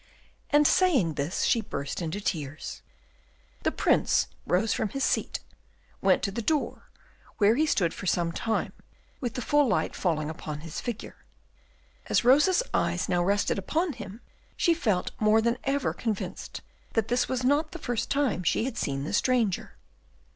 [0.49, 2.81] And saying this she burst into tears.
[3.61, 5.41] The Prince rose from his seat,
[6.01, 6.89] went to the door,
[7.37, 8.73] where he stood for some time
[9.19, 11.17] with the full light falling upon his figure.
[12.07, 14.21] As Rosa's eyes now rested upon him,
[14.57, 16.61] she felt more than ever convinced
[16.93, 19.77] that this was not the first time she had seen the stranger.